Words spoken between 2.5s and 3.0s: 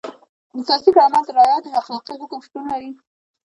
لري.